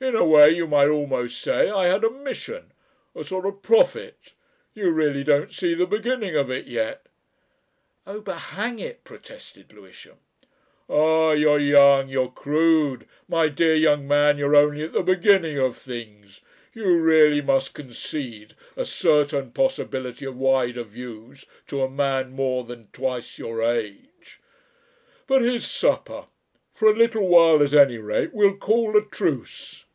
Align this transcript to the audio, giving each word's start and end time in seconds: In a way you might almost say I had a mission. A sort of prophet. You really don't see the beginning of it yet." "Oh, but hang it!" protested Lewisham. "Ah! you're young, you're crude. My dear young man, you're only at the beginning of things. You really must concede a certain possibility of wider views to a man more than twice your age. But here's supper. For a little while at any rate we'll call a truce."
In 0.00 0.14
a 0.14 0.24
way 0.24 0.50
you 0.54 0.68
might 0.68 0.90
almost 0.90 1.40
say 1.40 1.68
I 1.70 1.88
had 1.88 2.04
a 2.04 2.10
mission. 2.10 2.70
A 3.16 3.24
sort 3.24 3.44
of 3.44 3.62
prophet. 3.62 4.32
You 4.72 4.92
really 4.92 5.24
don't 5.24 5.52
see 5.52 5.74
the 5.74 5.88
beginning 5.88 6.36
of 6.36 6.52
it 6.52 6.66
yet." 6.66 7.06
"Oh, 8.06 8.20
but 8.20 8.38
hang 8.38 8.78
it!" 8.78 9.02
protested 9.02 9.72
Lewisham. 9.72 10.18
"Ah! 10.88 11.32
you're 11.32 11.58
young, 11.58 12.08
you're 12.08 12.30
crude. 12.30 13.08
My 13.26 13.48
dear 13.48 13.74
young 13.74 14.06
man, 14.06 14.38
you're 14.38 14.54
only 14.54 14.84
at 14.84 14.92
the 14.92 15.02
beginning 15.02 15.58
of 15.58 15.76
things. 15.76 16.42
You 16.72 16.96
really 17.00 17.40
must 17.40 17.74
concede 17.74 18.54
a 18.76 18.84
certain 18.84 19.50
possibility 19.50 20.24
of 20.26 20.36
wider 20.36 20.84
views 20.84 21.44
to 21.66 21.82
a 21.82 21.90
man 21.90 22.30
more 22.30 22.62
than 22.62 22.84
twice 22.92 23.36
your 23.36 23.64
age. 23.64 24.38
But 25.26 25.42
here's 25.42 25.66
supper. 25.66 26.26
For 26.72 26.86
a 26.88 26.92
little 26.96 27.26
while 27.26 27.60
at 27.64 27.74
any 27.74 27.98
rate 27.98 28.32
we'll 28.32 28.58
call 28.58 28.96
a 28.96 29.04
truce." 29.04 29.86